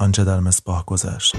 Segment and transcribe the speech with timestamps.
[0.00, 1.36] آنچه در مصباح گذشت.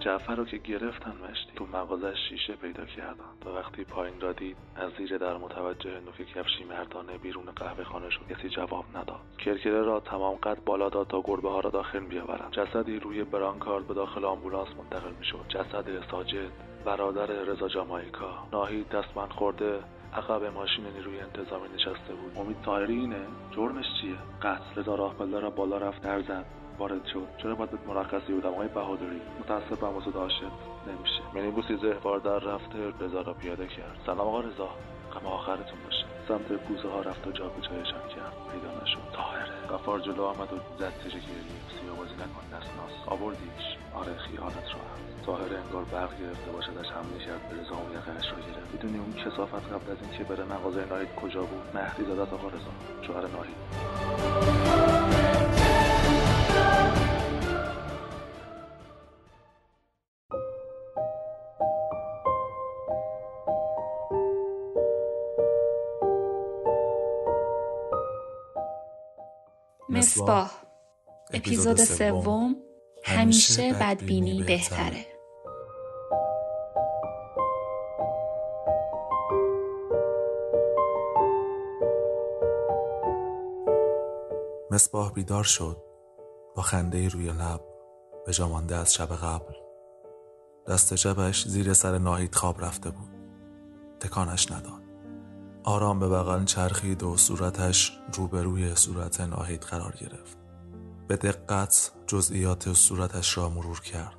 [0.00, 1.52] جعفر رو که گرفتن مشتی.
[1.56, 3.30] تو مغازش شیشه پیدا کردن.
[3.46, 8.10] و وقتی پایین را دید از زیر در متوجه نوک کفشی مردانه بیرون قهوه خانه
[8.10, 8.20] شد.
[8.30, 9.20] کسی جواب نداد.
[9.38, 12.52] کرکره را تمام قد بالا داد تا گربه ها را داخل بیاورند.
[12.52, 15.44] جسدی روی برانکارد به داخل آمبولانس منتقل می‌شد.
[15.48, 16.50] جسد ساجد
[16.84, 19.78] برادر رضا جامایکا ناهید دستمند خورده
[20.14, 22.32] عقب ماشین نیروی انتظامی نشسته بود.
[22.36, 24.80] امید طاهری اینه؟ جرمش چیه؟ قتل.
[24.80, 26.44] رضا راهپله را بالا رفت در زد
[26.78, 27.28] وارد شد.
[27.42, 30.42] چرا باید مرخصی بودم آقای بهادری؟ متاسفم واسه داشت.
[30.86, 31.22] نمیشه.
[31.34, 33.98] منیبوسی زهوار در رفته رضا را پیاده کرد.
[34.06, 34.68] سلام آقا رضا.
[35.14, 36.04] غم آخرتون باشه.
[36.28, 38.32] سمت کوزه ها رفت و جابجایشان کرد.
[38.52, 39.12] پیدا نشد.
[39.12, 39.66] طاهره.
[39.70, 41.79] غفار جلو آمد و زد زیر گریه.
[42.22, 43.66] نکن نسناس آوردیش.
[43.94, 44.80] آره خیالت را
[45.26, 48.72] طاهر انگار برق گرفته باشدش حمله کرد به رضا و یقهاش را گرفت.
[48.72, 52.72] می‌دونی اون کسافت قبل از اینکه بره مغازه ناهید کجا بود؟ مهدی دادت آقا رضا.
[53.06, 53.56] شوهر ناهید.
[69.88, 70.59] مصباح.
[71.40, 72.56] اپیزود سوم.
[73.04, 75.06] همیشه بدبینی بهتره.
[84.70, 85.76] مصباح بیدار شد.
[86.56, 87.60] با خنده روی لب.
[88.26, 89.54] به جامانده از شب قبل.
[90.68, 93.10] دست جبش زیر سر ناهید خواب رفته بود.
[94.00, 94.82] تکانش نداد.
[95.64, 100.49] آرام به بغل چرخید و صورتش روبروی صورت ناهید قرار گرفت.
[101.10, 104.16] به دقت جزئیات صورتش را مرور کرد.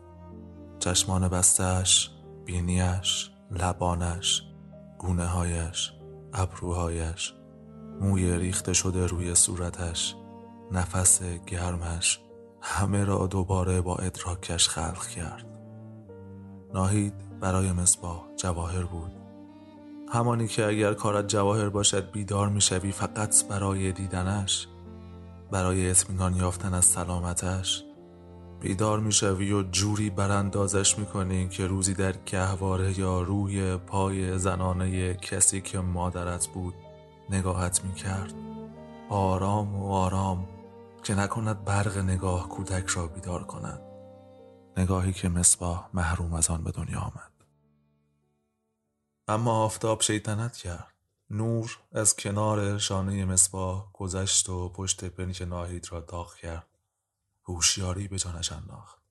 [0.79, 2.09] چشمان بستش،
[2.45, 4.43] بینیش، لبانش،
[4.97, 5.93] گونه هایش،
[6.33, 7.33] ابروهایش
[8.01, 10.15] موی ریخته شده روی صورتش
[10.71, 12.19] نفس گرمش
[12.61, 15.45] همه را دوباره با ادراکش خلق کرد.
[16.73, 19.11] ناهید برای مصباح جواهر بود.
[20.09, 24.67] همانی که اگر کارت جواهر باشد بیدار می‌شوی فقط برای دیدنش
[25.51, 27.83] برای اطمینان یافتن از سلامتش.
[28.59, 35.61] بیدار می‌شوی و جوری براندازش می‌کنی که روزی در گهواره یا روی پای زنانه کسی
[35.61, 36.73] که مادرت بود
[37.29, 38.33] نگاهت می‌کرد.
[39.09, 40.47] آرام و آرام
[41.03, 43.81] که نکند برق نگاه کودک را بیدار کند.
[44.77, 47.31] نگاهی که مصباح محروم از آن به دنیا آمد.
[49.27, 50.93] اما آفتاب شیطنت کرد.
[51.33, 56.67] نور از کنار شانه مصباح گذشت و پشت پنک ناهید را داغ کرد.
[57.43, 59.01] هوشیاری به جانش انداخت.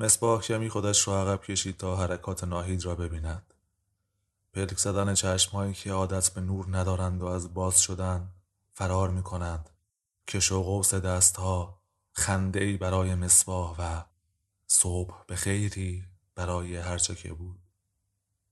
[0.00, 3.54] مصباح کمی خودش را عقب کشید تا حرکات ناهید را ببیند.
[4.54, 8.28] پلک زدن چشمهایی که عادت به نور ندارند و از باز شدن
[8.74, 9.70] فرار می کنند
[10.28, 11.78] کش و قوس دستها
[12.12, 14.04] خنده برای مصباح و
[14.66, 16.04] صبح به خیری
[16.34, 17.61] برای هرچه که بود.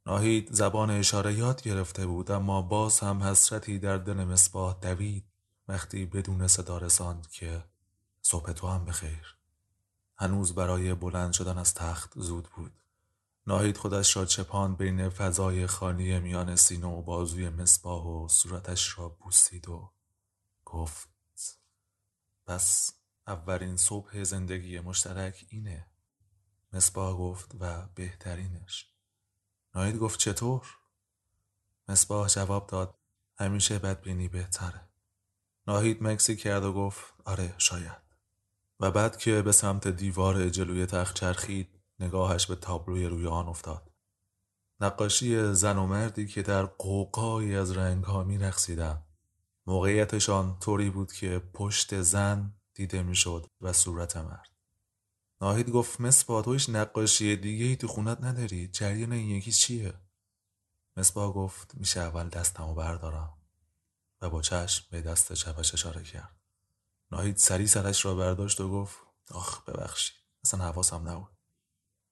[0.06, 5.24] ناهید زبان اشاره یاد گرفته بود اما باز هم حسرتی در دل مصباح دوید
[5.68, 7.64] وقتی بدون صدا رساند که
[8.22, 9.36] صبح تو هم بخیر.
[10.16, 12.72] هنوز برای بلند شدن از تخت زود بود.
[13.46, 19.08] ناهید خودش را چپان بین فضای خانی میان سینه و بازوی مصباح و صورتش را
[19.08, 19.92] بوسید و
[20.64, 21.08] گفت
[22.46, 22.92] پس
[23.26, 25.86] اولین صبح زندگی مشترک اینه.
[26.72, 28.89] مصباح گفت و بهترینش.
[29.74, 30.66] ناید گفت چطور؟
[31.88, 32.94] مصباح جواب داد
[33.38, 34.88] همیشه بدبینی بهتره
[35.66, 38.00] ناهید مکسی کرد و گفت آره شاید
[38.80, 43.90] و بعد که به سمت دیوار جلوی تخت چرخید نگاهش به تابلوی روی آن افتاد
[44.80, 49.02] نقاشی زن و مردی که در قوقایی از رنگ ها می رخصیدن.
[49.66, 54.48] موقعیتشان طوری بود که پشت زن دیده می‌شد و صورت مرد
[55.40, 59.94] ناهید گفت مصباح تو نقاشی دیگه ای تو خونت نداری؟ جریان این یکی چیه؟
[60.96, 63.36] مصباح گفت میشه اول دستمو بردارم.
[64.22, 66.36] و با چشم به دست چپش اشاره کرد.
[67.12, 68.98] ناهید سری سرش را برداشت و گفت
[69.30, 71.30] آخ ببخشید اصلا حواسم نبود.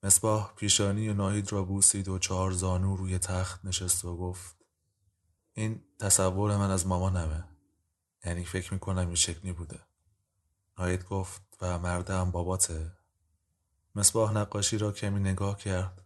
[0.03, 4.57] مصباح پیشانی ناهید را بوسید و چهار زانو روی تخت نشست و گفت
[5.53, 7.45] این تصور من از مامانمه.
[8.25, 9.81] یعنی فکر می‌کنم این شکلی بوده.
[10.79, 12.98] ناهید گفت و مردم باباته.
[13.99, 16.05] مصباح نقاشی را کمی نگاه کرد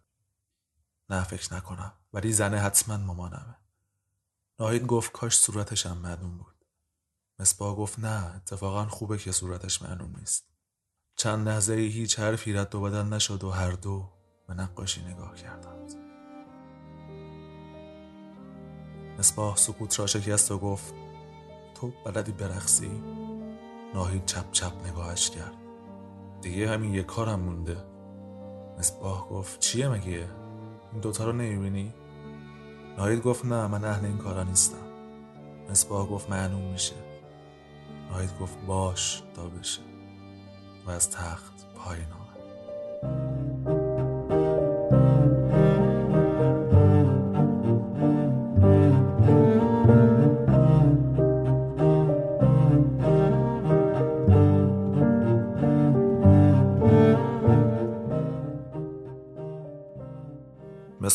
[1.10, 1.92] نه فکر نکنم.
[2.12, 3.56] ولی زنه حتما مامانمه.
[4.60, 6.66] ناهید گفت کاش صورتش هم معلوم بود.
[7.38, 10.44] مصباح گفت نه اتفاقا خوبه که صورتش معلوم نیست.
[11.16, 14.12] چند لحظه هیچ حرفی رد و بدل نشد و هر دو
[14.48, 15.94] به نقاشی نگاه کردند.
[19.18, 20.94] مصباح سکوت را شکست و گفت
[21.74, 23.02] تو بلدی برقصی؟
[23.94, 25.61] ناهید چپ چپ نگاهش کرد.
[26.42, 27.76] دیگه همین یک کارم مونده.
[28.78, 30.28] مصباح گفت چیه مگه؟
[30.92, 31.94] این دوتا رو نمی‌بینی؟
[32.98, 34.76] ناهید گفت نه من اهل این کارا نیستم.
[35.70, 36.94] مصباح گفت معلوم میشه.
[38.10, 39.82] ناهید گفت باش تا بشه.
[40.86, 42.08] و از تخت پایین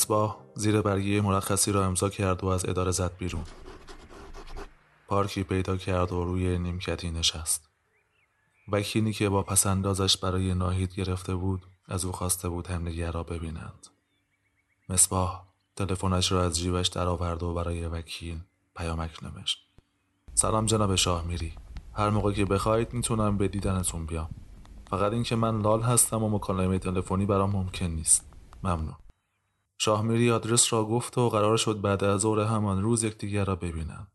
[0.07, 3.43] مصباح زیر برگی مرخصی را امضا کرد و از اداره زد بیرون.
[5.07, 7.69] پارکی پیدا کرد و روی نیمکتی نشست.
[8.71, 13.87] وکیلی که با پسندازش برای ناهید گرفته بود از او خواسته بود همدیگر را ببینند.
[14.89, 15.43] مصباح
[15.75, 18.39] تلفنش را از جیبش درآورد و برای وکیل
[18.75, 19.57] پیامک نوشت.
[20.33, 21.53] سلام جناب شاه میری.
[21.93, 24.29] هر موقع که بخواید می‌تونم به دیدنتون بیام.
[24.89, 28.25] فقط اینکه من لال هستم و مکالمه تلفنی برام ممکن نیست.
[28.63, 28.95] ممنون.
[29.77, 34.07] شاهمیری آدرس را گفت و قرار شد بعد از ظهر همان روز یکدیگر را ببینند.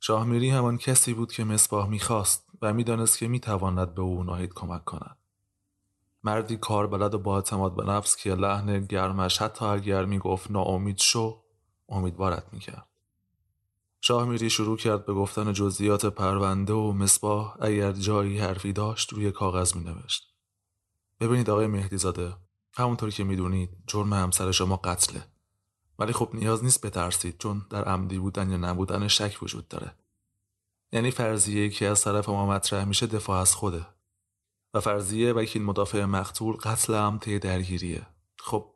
[0.00, 4.84] شاهمیری همان کسی بود که مصباح می‌خواست و می‌دانست که می‌تواند به او ناهید کمک
[4.84, 5.16] کند.
[6.24, 10.98] مردی کار بلد و با اعتماد به نفس که لحن گرمش حتی اگر می‌گفت ناامید
[10.98, 11.42] شو
[11.88, 12.86] امیدوارت می‌کرد.
[14.00, 19.76] شاهمیری شروع کرد به گفتن جزئیات پرونده و مصباح اگر جایی حرفی داشت روی کاغذ
[19.76, 20.34] مینوشت.
[21.20, 22.36] ببینید آقای مهدیزاده
[22.80, 25.22] همونطور که می‌دونید جرم همسر شما قتله.
[25.98, 29.94] ولی خب نیاز نیست بترسید چون در عمدی بودن یا نبودن شک وجود داره.
[30.92, 33.86] یعنی فرضیه که از طرف ما مطرح میشه دفاع از خوده.
[34.74, 38.06] و فرضیه وکیل مدافع مقتول قتل عمد درگیریه.
[38.38, 38.74] خب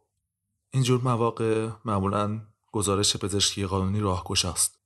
[0.71, 2.41] اینجور مواقع معمولا
[2.73, 4.79] گزارش پزشکی قانونی راهگشاست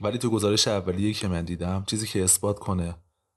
[0.00, 2.96] ولی تو گزارش اولیه که من دیدم چیزی که اثبات کنه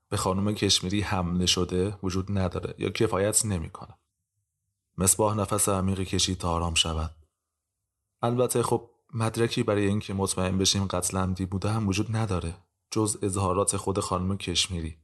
[0.09, 3.97] به خانم کشمیری حمله شده وجود نداره یا کفایت نمی‌کنه.
[4.97, 7.15] مصباح نفس عمیقی کشید تا آرام شود.
[8.21, 12.57] البته خب مدرکی برای اینکه مطمئن بشیم قتل عمدی بوده هم وجود نداره
[12.91, 14.97] جز اظهارات خود خانم کشمیری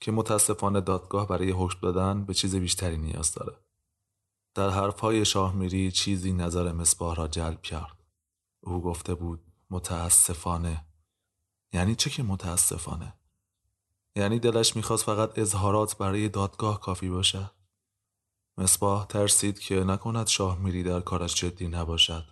[0.00, 3.56] که متاسفانه دادگاه برای حکم دادن به چیز بیشتری نیاز داره.
[4.54, 8.04] در حرفهای شاهمیری چیزی نظر مصباح را جلب کرد.
[8.60, 9.40] او گفته بود
[9.70, 10.86] متاسفانه.
[11.72, 13.14] یعنی چه که متاسفانه؟
[14.16, 17.50] یعنی دلش می‌خواست فقط اظهارات برای دادگاه کافی باشد
[18.58, 22.24] مصباح ترسید که نکند شاه میری در کارش جدی نباشد.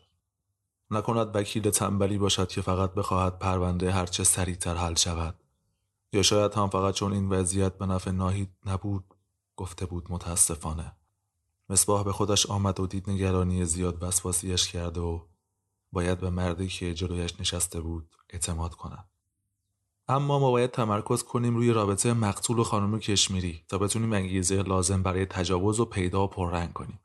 [0.90, 5.34] نکند وکیل تنبلی باشد که فقط بخواهد پرونده هرچه سریعتر حل شود.
[6.12, 9.04] یا شاید هم فقط چون این وضعیت به نفع ناهید نبود
[9.56, 10.92] گفته بود متاسفانه.
[11.68, 15.20] مصباح به خودش آمد و دید نگرانی زیاد وسواسیش کرده و
[15.92, 19.08] باید به مردی که جلویش نشسته بود اعتماد کند.
[20.10, 25.02] اما ما باید تمرکز کنیم روی رابطه مقتول و خانم کشمیری تا بتونیم انگیزه لازم
[25.02, 27.00] برای تجاوز و پیدا و پررنگ کنیم.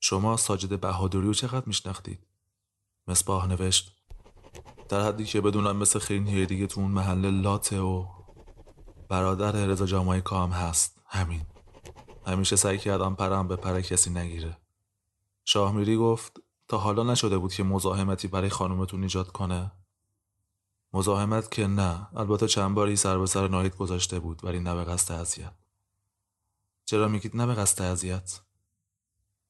[0.00, 2.18] شما ساجد بهادری رو چقدر میشناختید؟
[3.08, 3.96] مصباح نوشت
[4.88, 8.06] در حدی که بدونم مثل خیلی دیگه تو اون محله لاته و
[9.08, 11.42] برادر رضا جامعه کام هست همین
[12.26, 14.56] همیشه سعی کردم پرم به پر کسی نگیره
[15.44, 19.72] شاهمیری گفت تا حالا نشده بود که مزاحمتی برای خانومتون ایجاد کنه
[20.92, 22.08] مزاحمت که نه.
[22.16, 25.54] البته چند باری سر به سر ناهید گذاشته بود ولی نه به قصد اذیت.
[26.84, 28.40] چرا میگید نه به قصد اذیت؟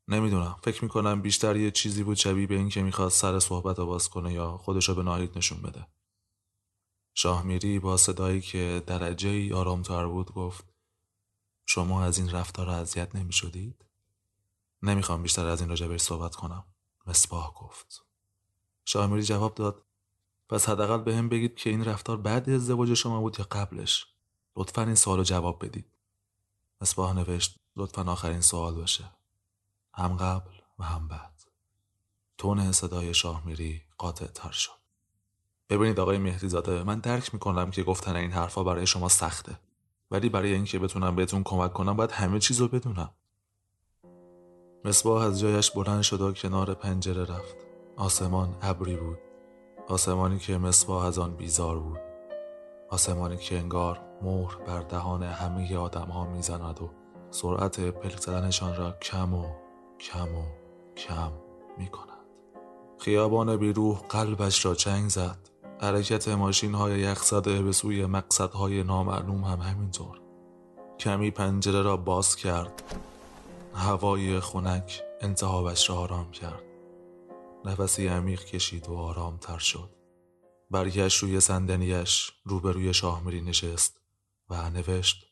[0.09, 0.57] نمی‌دونم.
[0.63, 4.33] فکر می‌کنم بیشتر یه چیزی بود شبیه به این که می‌خواد سر صحبت باز کنه
[4.33, 5.87] یا خودشو به ناهید نشون بده.
[7.15, 10.65] شاهمیری با صدایی که درجه ای آرامتر بود گفت
[11.67, 13.85] شما از این رفتار اذیت نمی‌شدید؟
[14.83, 16.65] نمی‌خوام بیشتر از این راجبش صحبت کنم.
[17.07, 18.05] مصباح گفت.
[18.85, 19.88] شاهمیری جواب داد
[20.49, 24.07] پس حداقل به هم بگید که این رفتار بعد ازدواج شما بود یا قبلش؟
[24.57, 25.87] لطفا این سوال جواب بدید.
[26.81, 29.05] مصباح نوشت لطفا آخرین سوال باشه.
[29.95, 31.43] هم قبل و هم بعد.
[32.39, 34.79] تون صدای شاه میری قاطع تر شد.
[35.71, 39.59] ببینید آقای مهدی زاده من درک می‌کنم که گفتن این حرفا برای شما سخته.
[40.11, 43.11] ولی برای اینکه بتونم بهتون کمک کنم باید همه چیز رو بدونم.
[44.85, 47.57] مصباح از جایش بلند شد و کنار پنجره رفت.
[47.97, 49.28] آسمان ابری بود.
[49.89, 52.01] آسمانی که مصباح از آن بیزار بود.
[52.91, 56.91] آسمانی که انگار مهر بر دهان همه آدم ها می‌زند و
[57.31, 59.45] سرعت پلک زدنشان را کم و
[60.01, 60.43] کم و
[60.97, 61.33] کم
[61.79, 62.09] می کند.
[62.99, 65.39] خیابان بیروح قلبش را چنگ زد.
[65.81, 70.21] حرکت ماشین های یخزده به سوی مقصدهای نامعلوم هم همینطور.
[70.99, 72.83] کمی پنجره را باز کرد.
[73.75, 76.68] هوای خنک انتهابش را آرام کرد.
[77.65, 79.91] نفسی عمیق کشید و آرامتر شد.
[80.71, 84.01] برگشت روی صندلیاش روبروی شاهمیری نشست
[84.51, 85.27] و نوشت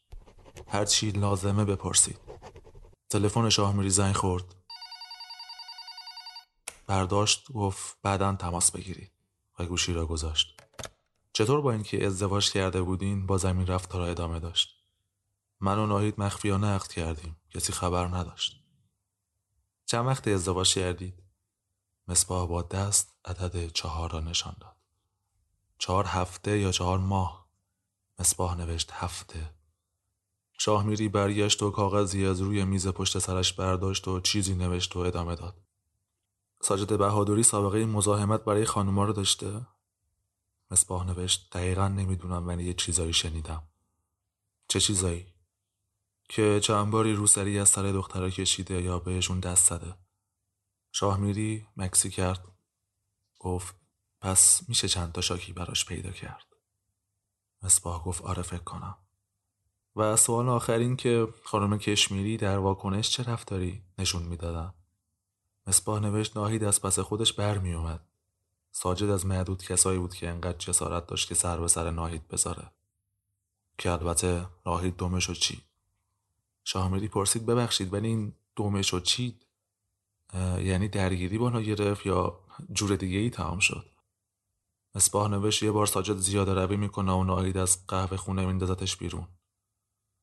[0.68, 2.18] هر چی لازمه بپرسید.
[3.10, 4.54] تلفن شاه زنگ خورد.
[6.86, 9.12] برداشت گفت بعدا تماس بگیرید.
[9.58, 10.60] و گوشی را گذاشت.
[11.32, 14.68] چطور با اینکه ازدواج کرده بودین با زمین رفت را ادامه داشت؟
[15.60, 18.64] من و ناهید مخفیانه عقد کردیم کسی خبر نداشت.
[19.86, 21.25] چند وقت ازدواج کردید؟
[22.08, 24.76] مصباح با دست عدد چهار را نشان داد.
[25.78, 27.46] چهار هفته یا چهار ماه؟
[28.18, 29.54] مصباح نوشت هفته.
[30.58, 34.98] شاه میری برگشت و کاغذی از روی میز پشت سرش برداشت و چیزی نوشت و
[34.98, 35.60] ادامه داد.
[36.60, 39.66] ساجد بهادری سابقه مزاحمت برای خانوما رو داشته؟
[40.70, 43.62] مصباح نوشت دقیقا نمی‌دونم ولی یه چیزایی شنیدم.
[44.68, 45.26] چه چیزایی؟
[46.28, 50.05] که چند باری روسری از سر دخترها کشیده یا بهشون دست زده.
[50.98, 52.44] شاه میری مکسی کرد.
[53.38, 53.76] گفت
[54.20, 56.46] پس میشه چند تا شاکی براش پیدا کرد.
[57.62, 58.96] مصباح گفت آره فکر کنم.
[59.96, 64.74] و سوال آخر این که خانم کشمیری در واکنش چه رفتاری نشون می‌دادن؟
[65.66, 68.08] مصباح نوشت ناهید از پس خودش برمی اومد
[68.70, 72.70] ساجد از معدود کسایی بود که انقدر جسارت داشت که سر به سر ناهید بذاره.
[73.78, 75.62] که البته ناهید دومش و چید
[76.64, 79.45] شاهمیری پرسید ببخشید ولی این دومش و چید
[80.34, 82.40] یعنی درگیری با گرفت یا
[82.72, 83.86] جور دیگه ای تمام شد؟
[84.94, 89.28] مصباح نوشت یه بار ساجد زیاده روی می‌کنه و ناهید از قهوه خونه میندازتش بیرون.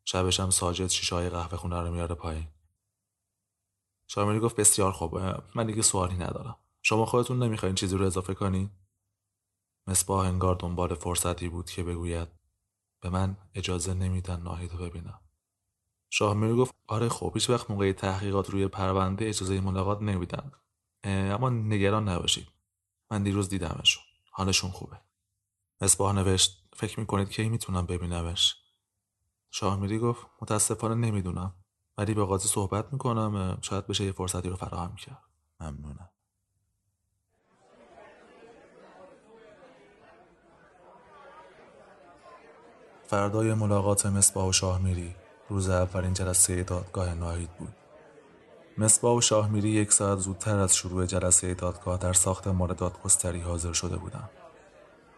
[0.06, 2.48] شبش هم ساجد شیشه های قهوه خونه رو میاره پایین.
[4.08, 5.18] شارمری گفت بسیار خوب
[5.56, 6.58] من دیگه سوالی ندارم.
[6.82, 8.70] شما خودتون نمی‌خواین چیزی رو اضافه کنین؟
[9.88, 12.28] مصباح انگار دنبال فرصتی بود که بگوید
[13.02, 15.20] به من اجازه نمیدن ناهید رو ببینم.
[16.16, 20.52] شاه گفت آره خب هیچ وقت موقع تحقیقات روی پرونده اجازه ملاقات نمیدن.
[21.04, 22.48] اما نگران نباشید.
[23.12, 24.04] من دیروز دیدمشون.
[24.32, 25.00] حالشون خوبه.
[25.82, 28.56] مصباح نوشت فکر می‌کنید کی می‌تونم ببینمش؟
[29.52, 31.54] شاه گفت متاسفانه نمی‌دونم.
[31.98, 35.24] ولی به قاضی صحبت می‌کنم شاید بشه یه فرصتی رو فراهم کرد.
[35.60, 36.10] ممنونم.
[43.08, 45.23] فردای ملاقات مصباح و شاه میری.
[45.54, 47.76] روز اولین جلسه دادگاه ناهید بود
[48.78, 53.74] مصباح و شاه میری یک ساعت زودتر از شروع جلسه دادگاه در ساختمان دادگستری حاضر
[53.74, 54.30] شده بودند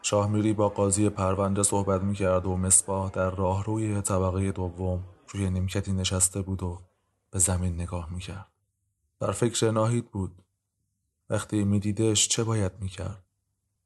[0.01, 6.41] شاهمیری با قاضی پرونده صحبت می‌کرد و مصباح در راهروی طبقه دوم روی نیمکتی نشسته
[6.41, 6.81] بود و
[7.31, 8.47] به زمین نگاه می‌کرد.
[9.19, 10.43] در فکر ناهید بود.
[11.29, 13.23] وقتی میدیدش چه باید می‌کرد؟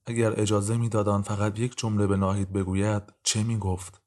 [0.06, 4.02] اگر اجازه می‌دادند فقط یک جمله به ناهید بگوید چه می‌گفت؟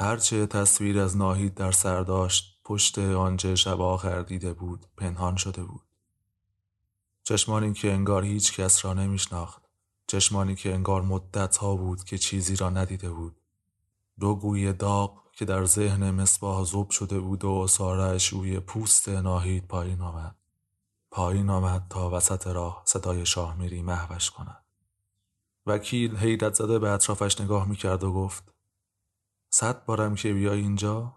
[0.00, 5.62] هرچه تصویر از ناهید در سر داشت پشت آنچه شب آخر دیده بود پنهان شده
[5.62, 5.82] بود.
[7.22, 9.62] چشمانی که انگار هیچ کس را نمیشناخت.
[10.06, 13.40] چشمانی که انگار مدت ها بود که چیزی را ندیده بود.
[14.20, 19.66] دو گوی داغ که در ذهن مصباح زوب شده بود و سارش روی پوست ناهید
[19.66, 20.36] پایین آمد.
[21.10, 24.64] پایین آمد تا وسط راه صدای شاه میری محوش کند.
[25.66, 28.59] وکیل حیرت زده به اطرافش نگاه می‌کرد و گفت
[29.50, 31.14] صد بارم که بیای اینجا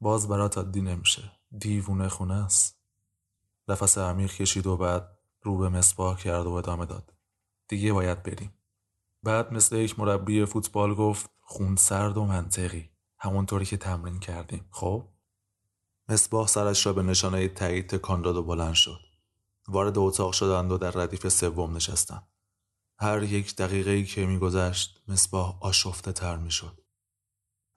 [0.00, 1.32] باز برات عادی نمیشه.
[1.58, 2.78] دیوونه خونه است.
[3.68, 7.12] نفس عمیق کشید و بعد رو به مصباح کرد و ادامه داد.
[7.68, 8.54] دیگه باید بریم.
[9.22, 12.90] بعد مثل یک مربی فوتبال گفت خون سرد و منطقی.
[13.18, 14.68] همونطوری که تمرین کردیم.
[14.70, 15.08] خب؟
[16.08, 19.00] مصباح سرش را به نشانه تایید تکان داد و بلند شد.
[19.68, 22.28] وارد اتاق شدند و در ردیف سوم نشستند.
[22.98, 26.81] هر یک دقیقه ای که میگذشت مصباح آشفته تر می‌شد.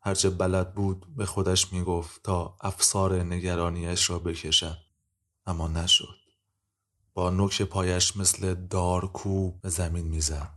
[0.05, 4.77] هرچه بلد بود به خودش می‌گفت تا افسار نگرانیش را بکشد.
[5.45, 6.15] اما نشد.
[7.13, 10.51] با نوک پایش مثل دارکو به زمین می‌زد.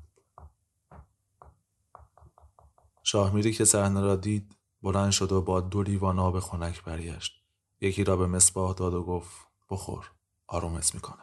[3.02, 7.33] شاهمیری که صحنه را دید بلند شد و با دو لیوان آب خنک برگشت.
[7.81, 9.37] یکی را به مصباح داد و گفت
[9.71, 10.12] بخور
[10.47, 11.23] آرومت می‌کنه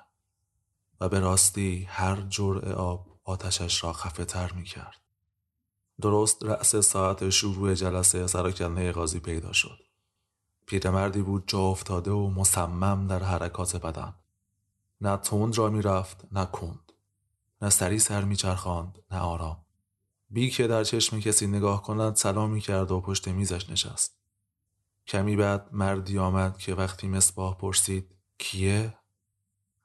[1.01, 5.04] و به راستی هر جرعه آب آتشش را خفه تر می کرد.
[6.01, 9.79] درست رأس ساعت شروع جلسه سراکنه قاضی پیدا شد.
[10.65, 14.13] پیرمردی بود جا افتاده و مصمم در حرکات بدن.
[15.01, 16.91] نه تند را می‌رفت نه کند.
[17.61, 19.65] نه سری سر میچرخاند نه آرام.
[20.29, 24.17] بی که در چشم کسی نگاه کند سلام می‌کرد و پشت میزش نشست.
[25.07, 28.97] کمی بعد مردی آمد که وقتی مصباح پرسید کیه؟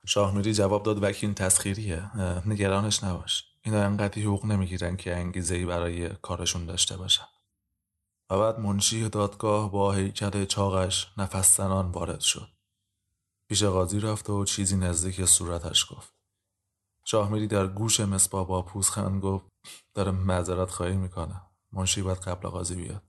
[0.06, 2.10] شاهمیری جواب داد وکیل تسخیریه.
[2.46, 3.49] نگرانش نباش.
[3.62, 7.26] اینا انقدر حقوق نمی‌گیرن که انگیزه ای برای کارشون داشته باشن.
[8.30, 12.48] و بعد منشی دادگاه با هیکل چاقش نفس وارد شد.
[13.48, 16.14] پیش قاضی رفت و چیزی نزدیک صورتش گفت.
[17.04, 19.46] شاهمیری در گوش مصبا با پوزخند گفت
[19.94, 23.02] داره معذرت خواهی می‌کنه منشی باید قبل قاضی بیاد.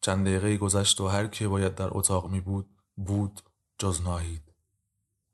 [0.00, 3.40] چند دقیقه گذشت و هر که باید در اتاق می بود بود
[3.78, 4.52] جز ناهید.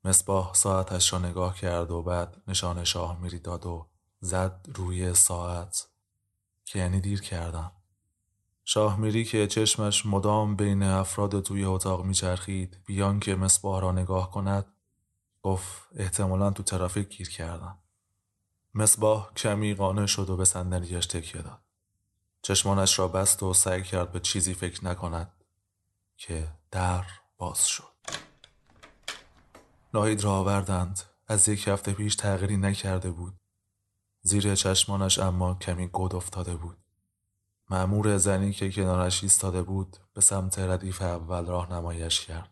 [0.05, 3.87] مصباح ساعتش را نگاه کرد و بعد نشان شاه میری داد و
[4.21, 5.89] زد روی ساعت
[6.65, 7.73] که یعنی دیر کردم.
[8.65, 14.31] شاه میری که چشمش مدام بین افراد توی اتاق میچرخید بیان که مصباح را نگاه
[14.31, 14.67] کند
[15.43, 17.79] گفت احتمالا تو ترافیک گیر کردم.
[18.75, 21.61] مصباح کمی قانع شد و به صندلیاش تکیه داد.
[22.43, 25.33] چشمانش را بست و سعی کرد به چیزی فکر نکند
[26.17, 27.05] که در
[27.37, 27.97] باز شد.
[29.95, 31.03] ناهید را آوردند.
[31.29, 33.35] از یک هفته پیش تغییری نکرده بود.
[34.27, 36.77] زیر چشمانش اما کمی گود افتاده بود.
[37.71, 42.51] معمور زنی که کنارش ایستاده بود به سمت ردیف اول راه نمایش کرد.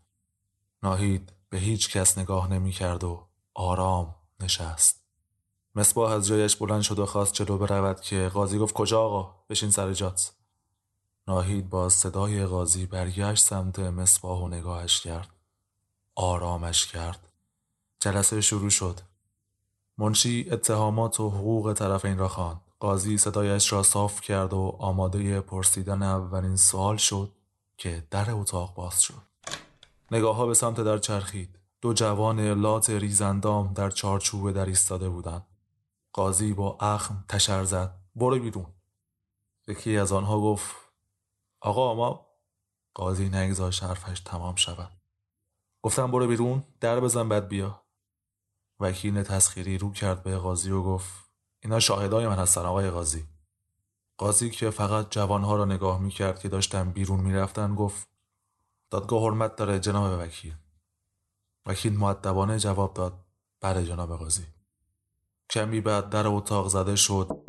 [0.82, 5.04] ناهید به هیچ کس نگاه نمی کرد و آرام نشست.
[5.74, 9.70] مصباح از جایش بلند شد و خواست جلو برود که قاضی گفت کجا آقا؟ بشین
[9.70, 10.32] سر جات.
[11.28, 15.28] ناهید با صدای قاضی برگشت سمت مصباح و نگاهش کرد.
[16.14, 17.28] آرامش کرد.
[18.00, 19.00] جلسه شروع شد.
[19.98, 22.60] منشی اتهامات و حقوق طرفین را خواند.
[22.80, 27.32] قاضی صدایش را صاف کرد و آماده پرسیدن اولین سوال شد
[27.76, 29.22] که در اتاق باز شد.
[30.10, 31.58] نگاه ها به سمت در چرخید.
[31.80, 35.46] دو جوان لات ریزندام در چارچوب در ایستاده بودند.
[36.12, 37.94] قاضی با اخم تشر زد.
[38.16, 38.66] برو بیرون.
[39.68, 40.76] یکی از آنها گفت
[41.60, 42.26] آقا ما
[42.94, 44.90] قاضی نگذاشت حرفش تمام شود.
[45.82, 47.83] گفتم برو بیرون در بزن بد بیا.
[48.80, 51.24] وکیل تسخیری رو کرد به قاضی و گفت
[51.60, 53.26] اینا شاهدای من هستن آقای قاضی.
[54.18, 58.08] قاضی که فقط جوانها را نگاه می کرد که داشتن بیرون می رفتن گفت
[58.90, 60.54] دادگاه حرمت داره جناب وکیل.
[61.66, 63.24] وکیل معدبانه جواب داد
[63.60, 64.46] بله جناب قاضی.
[65.50, 67.44] کمی بعد در اتاق زده شد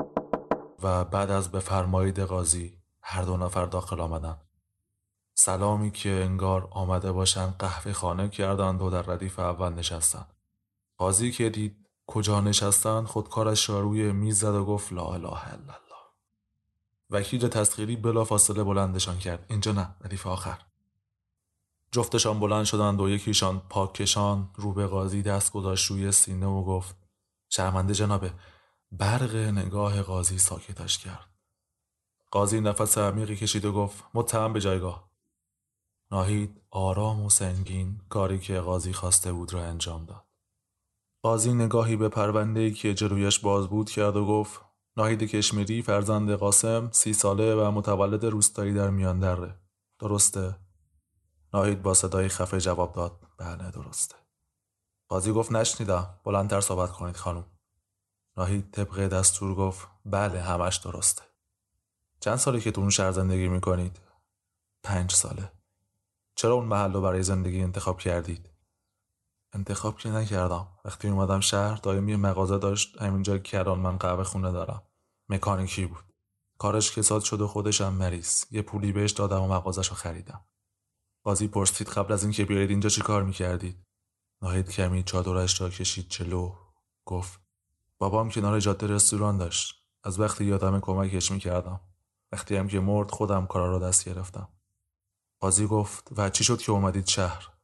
[0.82, 4.42] و بعد از بفرمایید قاضی هر دو نفر داخل آمدند
[5.34, 10.35] سلامی که انگار آمده باشند قهوه خانه کردند و در ردیف اول نشستند
[10.98, 15.54] قاضی که دید کجا نشستند خودکارش را روی میز زد و گفت لا اله الا
[15.54, 15.96] الله.
[17.10, 19.46] وکیل تسخیری بلا فاصله بلندشان کرد.
[19.50, 20.58] اینجا نه ردیف آخر.
[21.92, 26.96] جفتشان بلند شدند و یکیشان پاکشان رو به قاضی دست گذاشت روی سینه و گفت
[27.50, 28.34] شرمنده جنابه
[28.92, 31.30] برق نگاه قاضی ساکتش کرد.
[32.32, 35.10] قاضی نفس عمیقی کشید و گفت متهم به جایگاه.
[36.12, 40.25] ناهید آرام و سنگین کاری که قاضی خواسته بود را انجام داد.
[41.26, 44.62] قاضی نگاهی به پرونده که جلویش باز بود کرد و گفت
[44.98, 49.60] ناهید کشمیری فرزند قاسم سی ساله و متولد روستایی در میان دره.
[50.00, 50.56] درسته؟
[51.54, 53.20] ناهید با صدای خفه جواب داد.
[53.38, 54.16] بله درسته.
[55.08, 56.20] قاضی گفت نشنیدم.
[56.24, 57.46] بلندتر صحبت کنید خانم.
[58.38, 61.24] ناهید طبق دستور گفت بله همش درسته.
[62.20, 64.00] چند سالی که تو اون شهر زندگی می‌کنید؟
[64.84, 65.52] پنج ساله.
[66.36, 68.55] چرا اون محل رو برای زندگی انتخاب کردید؟
[69.56, 70.68] انتخاب که نکردم.
[70.86, 73.02] وقتی اومدم شهر دائمی یه مغازه داشت.
[73.02, 74.84] همینجا کران من قهوه خونه دارم.
[75.30, 76.04] مکانیکی بود.
[76.58, 78.44] کارش کساد شد و خودش هم مریض.
[78.52, 80.46] یه پولی بهش دادم و مغازش رو خریدم.
[81.24, 83.84] قاضی پرسید قبل از اینکه بیایید اینجا چی کار می‌کردید؟
[84.42, 86.56] ناهید کمی چادرش را کشید چلو
[87.06, 87.40] گفت
[87.98, 89.86] بابام کنار جاده رستوران داشت.
[90.04, 91.80] از وقتی یادم کمکش می‌کردم.
[92.32, 94.50] وقتی هم که مرد خودم کارا رو دست گرفتم.
[95.40, 97.55] قاضی گفت و چی شد که اومدید شهر؟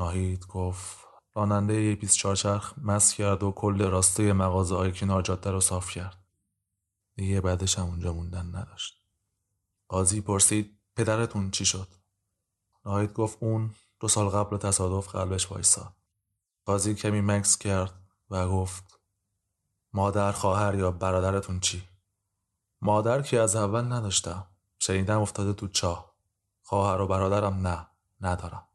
[0.00, 0.98] ناهید گفت
[1.34, 5.90] راننده یه 24 چرخ مس کرد و کل راسته مغازه های کنار جاده رو صاف
[5.90, 6.24] کرد.
[7.14, 9.02] دیگه بعدش هم اونجا موندن نداشت.
[9.88, 11.88] قاضی پرسید پدرتون چی شد؟
[12.84, 15.92] ناهید گفت اون دو سال قبل تصادف قلبش وایساد
[16.64, 17.94] قاضی کمی مکس کرد
[18.30, 19.00] و گفت
[19.92, 21.82] مادر خواهر یا برادرتون چی؟
[22.80, 24.46] مادر که از اول نداشتم.
[24.78, 26.14] شنیدم افتاده تو چاه.
[26.62, 27.86] خواهر و برادرم نه
[28.20, 28.69] ندارم.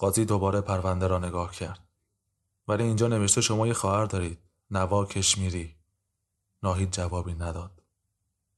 [0.00, 1.88] قاضی دوباره پرونده را نگاه کرد.
[2.68, 4.38] ولی اینجا نوشته شما یه خواهر دارید
[4.70, 5.76] نوا کشمیری.
[6.62, 7.82] ناهید جوابی نداد.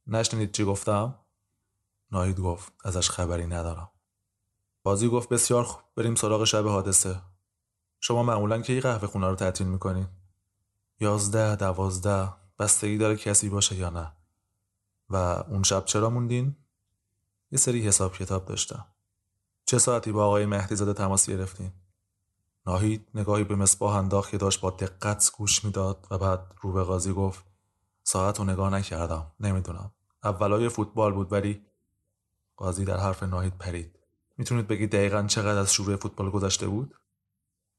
[0.06, 1.14] نشنید چی گفتم؟
[2.10, 3.90] ناهید گفت ازش خبری ندارم.
[4.84, 7.20] قاضی گفت بسیار خوب بریم سراغ شب حادثه.
[8.00, 10.08] شما معمولا کی قهوه خونه رو تعطیل می‌کنین؟
[11.00, 14.12] یازده دوازده بستگی داره کسی باشه یا نه.
[15.08, 16.56] و اون شب چرا موندین؟
[17.50, 18.91] یه سری حساب کتاب داشتم.
[19.64, 21.72] چه ساعتی با آقای مهدی زاده تماس گرفتین؟
[22.66, 26.82] ناهید نگاهی به مصباح انداخت که داشت با دقت گوش می‌داد و بعد رو به
[26.82, 27.44] قاضی گفت
[28.02, 29.92] ساعت رو نگاه نکردم نمی‌دونم.
[30.24, 31.66] اولای فوتبال بود ولی
[32.56, 33.98] قاضی در حرف ناهید پرید.
[34.36, 36.94] می‌تونید بگید دقیقا چقدر از شروع فوتبال گذشته بود؟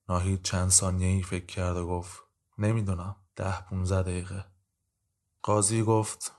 [0.10, 2.24] ناهید چند ثانیه ای فکر کرد و گفت
[2.58, 4.46] نمی‌دونم ده پونزه دقیقه.
[5.42, 6.32] قاضی گفت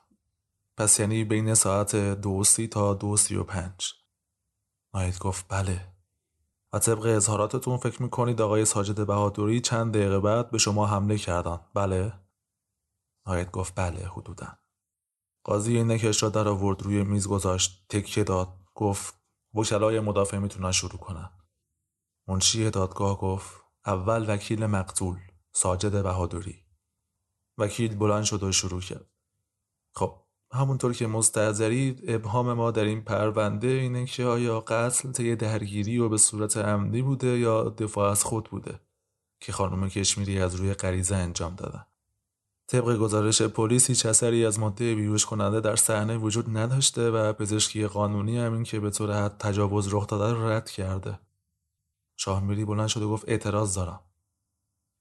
[0.76, 4.03] پس یعنی بین ساعت دو سی تا دو سی و پنج.
[4.94, 5.94] ناهید گفت بله.
[6.72, 11.60] و طبق اظهاراتتون فکر می‌کنید آقای ساجد بهادری چند دقیقه بعد به شما حمله کردن؟
[11.74, 12.12] بله؟
[13.26, 14.58] ناهید گفت بله حدودا.
[15.44, 19.14] قاضی اینکش را در آورد روی میز گذاشت تکیه داد گفت
[19.54, 21.30] وکلای مدافع می‌تونن شروع کنن.
[22.28, 25.18] منشی دادگاه گفت اول وکیل مقتول
[25.52, 26.64] ساجد بهادری.
[27.58, 29.10] وکیل بلند شد و شروع کرد.
[29.94, 30.23] خب
[30.54, 36.08] همونطور که مستعذرید ابهام ما در این پرونده اینه که آیا قتل طی درگیری و
[36.08, 38.80] به صورت عمدی بوده یا دفاع از خود بوده
[39.40, 41.86] که خانم کشمیری از روی غریزه انجام دادن.
[42.66, 47.86] طبق گزارش پلیس هیچ اثری از ماده بیهوش کننده در صحنه وجود نداشته و پزشکی
[47.86, 51.18] قانونی همین که به طور حد تجاوز رخ داده رو رد کرده.
[52.16, 54.00] شاهمیری بلند شد و گفت اعتراض دارم.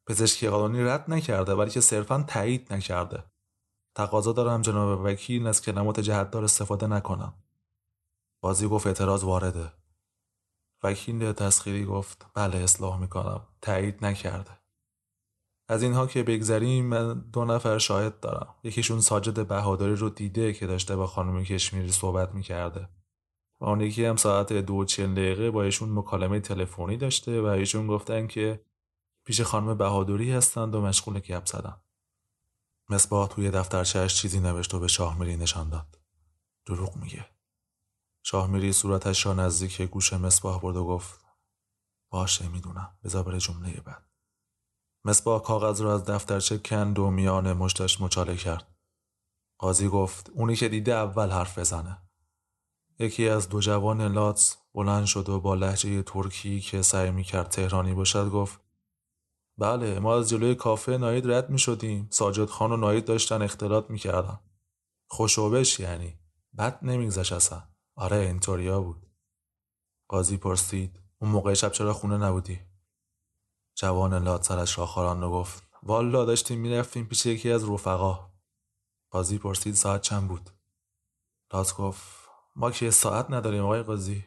[0.07, 3.32] پزشکی قانونی رد نکرده ولی که صرفا تایید نکرده.
[3.95, 7.33] تقاضا دارم جناب وکیل از کلمات جهتدار استفاده نکنم.
[8.41, 9.73] بازی گفت اعتراض وارده.
[10.83, 13.47] وکیل تسخیری گفت بله اصلاح می‌کنم.
[13.61, 14.51] تایید نکرده.
[15.69, 18.55] از اینها که بگذریم من دو نفر شاهد دارم.
[18.63, 22.89] یکیشون ساجد بهادری رو دیده که داشته با خانم کشمیری صحبت می‌کرده.
[23.61, 27.87] و اون یکی هم ساعت دو چل دقیقه با ایشون مکالمه تلفنی داشته و ایشون
[27.87, 28.65] گفتن که
[29.25, 31.82] پیش خانم بهادری هستند و مشغول گپ زدن.
[32.93, 35.99] مصباح توی دفترچهش چیزی نوشت و به شاهمیری نشان داد.
[36.65, 37.25] دروغ میگه.
[38.23, 41.25] شاهمیری صورتش را نزدیک گوش مصباح برد و گفت
[42.09, 42.97] باشه می‌دونم.
[43.03, 44.05] بذار بره جمله بعد.
[45.05, 48.75] مصباح کاغذ را از دفترچه کند و میان مشتش مچاله کرد.
[49.57, 52.01] قاضی گفت اونی که دیده اول حرف بزنه.
[52.99, 57.93] یکی از دو جوان لاتس بلند شد و با لحجه ترکی که سعی می‌کرد تهرانی
[57.93, 58.59] باشد گفت
[59.57, 63.89] بله ما از جلوی کافه ناید رد می شدیم ساجد خان و ناید داشتن اختلاط
[63.89, 64.39] می کردن
[65.07, 66.19] خوشوبش یعنی.
[66.57, 67.63] بد نمیگذش اصلا.
[67.95, 69.07] آره اینطوریا بود.
[70.07, 70.99] قاضی پرسید.
[71.19, 72.59] اون موقع شب چرا خونه نبودی؟
[73.75, 78.31] جوان لات سرش را خاران گفت والا داشتیم می‌رفتیم پیش یکی از رفقا.
[79.09, 80.49] قاضی پرسید ساعت چند بود؟
[81.53, 84.25] لات گفت ما که ساعت نداریم آقای قاضی.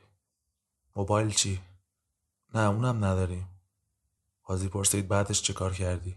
[0.97, 1.61] موبایل چی؟
[2.55, 3.56] نه اونم نداریم.
[4.47, 6.17] قاضی پرسید بعدش چه کار کردی؟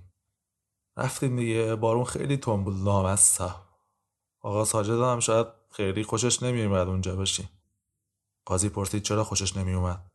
[0.97, 3.55] رفتیم دیگه بارون خیلی بود لامصب
[4.41, 7.49] آقا ساجد هم شاید خیلی خوشش نمیومد اونجا باشی
[8.45, 10.11] قاضی پرسید چرا خوشش نمیومد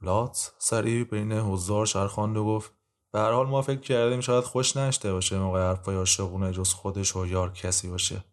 [0.00, 2.72] لات سریع بین حضار شرخاند و گفت
[3.12, 7.16] به هر حال ما فکر کردیم شاید خوش نشته باشه موقع حرفای عاشقونه جز خودش
[7.16, 8.24] و یار کسی باشه.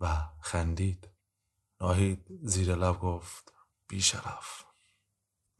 [0.00, 1.08] و خندید.
[1.80, 3.52] ناهید زیر لب گفت
[3.88, 4.69] بیشرف.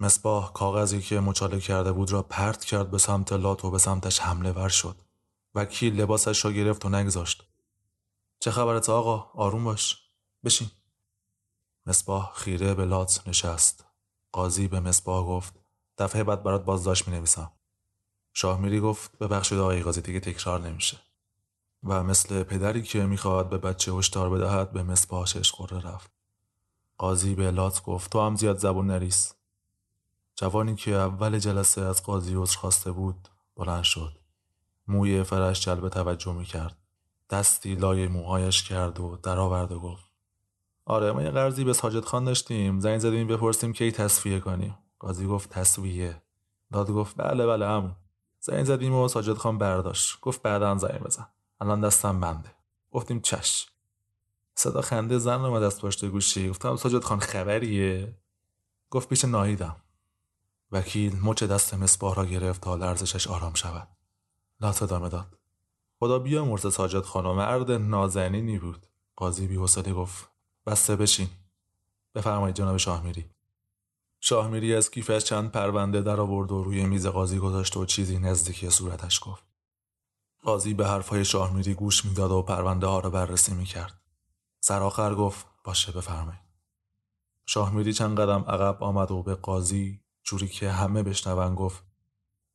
[0.01, 4.21] مصباح کاغذی که مچاله کرده بود را پرت کرد به سمت لات و به سمتش
[4.21, 4.97] حمله ور شد.
[5.55, 7.47] وکیل لباسش را گرفت و نگذاشت.
[8.41, 9.99] چه خبرت آقا؟ آروم باش.
[10.45, 10.71] بشین.
[11.87, 13.85] مصباح خیره به لات نشست.
[14.33, 15.55] قاضی به مصباح گفت
[15.99, 17.53] دفعه بعد برات بازداشت می نویسم
[18.33, 20.97] شاهمیری گفت ببخشید آقای قاضی دیگه تکرار نمیشه.
[21.85, 25.25] و مثل پدری که می‌خواهد به بچه هشدار بدهد به مصباح
[25.57, 26.11] قره رفت.
[26.99, 29.35] قاضی به لات گفت تو هم زیاد زبون نریس
[30.41, 34.13] جوانی که اول جلسه از قاضی عذر خواسته بود بلند شد.
[34.89, 36.77] موی فرش جلب توجه می کرد
[37.31, 40.05] دستی لای موهایش کرد و درآورد و گفت
[40.85, 42.81] آره ما یه قرضی به ساجد خان داشتیم.
[42.81, 44.79] زنگ زدیم بپرسیم کی تصفیه کنیم.
[44.99, 46.23] قاضی گفت تصویه
[46.73, 47.97] داد گفت بله بله همون.
[48.41, 50.21] زنگ زدیم و ساجد خان برداشت.
[50.21, 51.27] گفت بعدا زنگ بزن.
[51.61, 52.55] الان دستم بنده.
[52.91, 53.67] گفتیم چش.
[54.55, 56.51] صدا خنده زن اومد از پشت گوشی.
[56.51, 58.17] گفتم ساجد خان خبریه؟
[58.91, 59.77] گفت پیش ناهیدم.
[60.73, 63.89] وکیل مچ دست مصباح را گرفت تا لرزشش آرام شود.
[64.61, 65.39] لات ادامه داد.
[65.99, 68.87] خدا بیا مرز ساجد خانم مرد نازنینی بود.
[69.17, 69.57] قاضی بی
[69.93, 70.31] گفت
[70.67, 71.29] بسته بشین.
[72.15, 73.31] بفرمایید جناب شاهمیری.
[74.21, 78.71] شاهمیری از کیفش چند پرونده در آورد و روی میز قاضی گذاشت و چیزی نزدیکی
[78.71, 79.45] صورتش گفت.
[80.43, 84.01] قاضی به حرفهای شاهمیری گوش می‌داد و پرونده ها را بررسی می‌کرد.
[84.61, 86.41] سرآخر گفت باشه بفرمایید.
[87.47, 91.85] شاهمیری چند قدم عقب آمد و به قاضی جوری که همه بشنون گفت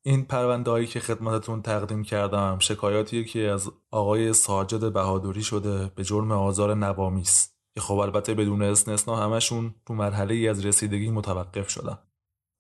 [0.01, 6.31] این پروندهایی که خدمتتون تقدیم کردم شکایاتیه که از آقای ساجد بهادری شده به جرم
[6.31, 11.97] آزار نوامیس که خب البته بدون استثنا همشون تو مرحله ای از رسیدگی متوقف شدن.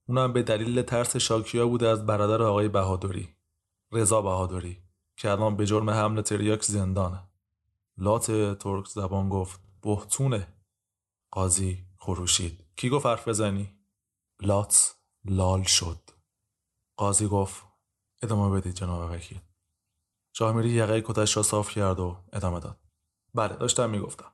[0.07, 3.29] اونم به دلیل ترس شاکیا بوده از برادر آقای بهادری
[3.91, 4.77] رضا بهادری
[5.17, 7.29] که الان به جرم حمل تریاک زندانه.
[7.97, 10.47] لات ترک زبان گفت بهتونه.
[11.31, 12.63] قاضی خروشید.
[12.75, 13.79] کی گفت حرف بزنی؟
[14.41, 14.95] لات.
[15.25, 15.97] لال شد.
[16.97, 17.63] قاضی گفت
[18.21, 19.39] ادامه بدید جناب وکیل.
[20.33, 22.77] شاهمیری یقه کتش را صاف کرد و ادامه داد.
[23.33, 24.31] بله داشتم می‌گفتم.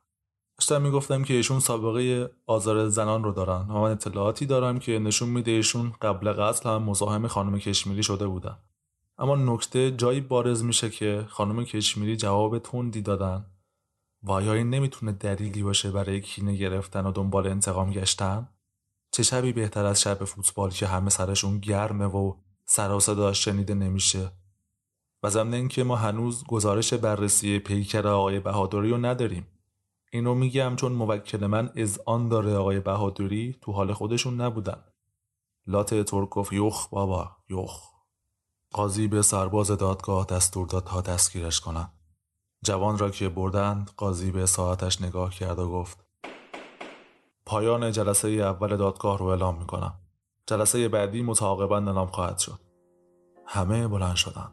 [0.58, 5.30] داشتم می‌گفتم که ایشون سابقه آزار زنان رو دارن و من اطلاعاتی دارم که نشون
[5.30, 8.58] میده ایشون قبل قتل هم مزاحم خانم کشمیری شده بودن.
[9.18, 13.46] اما نکته جایی بارز میشه که خانم کشمیری جواب تندی دادن.
[14.24, 18.50] و آیا این نمی‌تونه دلیلی باشه برای کینه گرفتن و دنبال انتقام گشتن؟
[19.12, 22.34] چه شبی بهتر از شب فوتبال که همه سرشون گرمه و
[22.66, 24.32] سر صداش شنیده نمیشه؟
[25.24, 29.48] و ضمن اینکه ما هنوز گزارش بررسی پیکر آقای بهادری رو نداریم.
[30.12, 34.84] اینو میگم چون موکل من از آن داره آقای بهادری تو حال خودشون نبودن.
[35.68, 37.92] لات ترکوف یخ بابا یخ.
[38.72, 41.94] قاضی به سرباز دادگاه دستور داد تا دستگیرش کنند
[42.64, 46.06] جوان را که بردند قاضی به ساعتش نگاه کرد و گفت
[47.52, 49.94] پایان جلسه اول دادگاه رو اعلام می‌کنم.
[50.48, 52.60] جلسه بعدی متعاقبا اعلام خواهد شد.
[53.46, 54.52] همه بلند شدند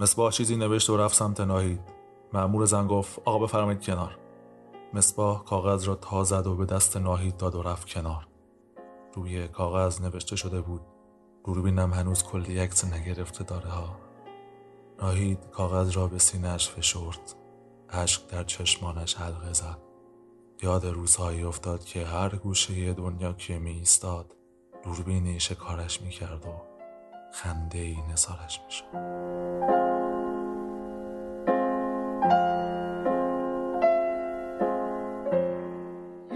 [0.00, 1.80] مصباح چیزی نوشت و رفت سمت ناهید.
[2.32, 4.18] معمور زن گفت آقا بفرمایید کنار.
[4.94, 8.26] مصباح کاغذ را تا زد و به دست ناهید داد و رفت کنار.
[9.14, 10.82] روی کاغذ نوشته شده بود.
[11.44, 13.96] دوربینم هنوز کلی عکس نگرفته داره ها.
[15.02, 17.34] ناهید کاغذ را به سینهش فشرد.
[17.88, 19.91] اشک در چشمانش حلقه زد.
[20.62, 24.36] یاد روزهایی افتاد که هر گوشه دنیا که می ایستاد
[24.84, 26.62] دوربینی شکارش می کرد و
[27.32, 28.84] خنده ای نسارش می شد.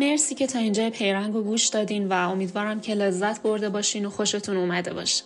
[0.01, 4.11] مرسی که تا اینجا پیرنگ و گوش دادین و امیدوارم که لذت برده باشین و
[4.11, 5.25] خوشتون اومده باشه.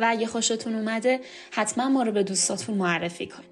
[0.00, 3.51] و اگه خوشتون اومده حتما ما رو به دوستاتون معرفی کنین.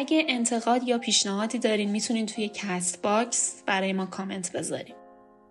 [0.00, 4.94] اگه انتقاد یا پیشنهادی دارین می‌تونین توی کست باکس برای ما کامنت بذارین.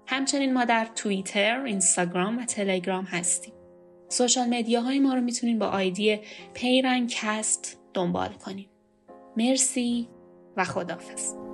[0.07, 3.53] همچنین ما در توییتر، اینستاگرام و تلگرام هستیم.
[4.09, 6.19] social media های ما رو می‌تونین با آیدی
[6.53, 8.67] پیرنگ کست دنبال کنین.
[9.37, 10.09] مرسی
[10.57, 11.46] و خدافز.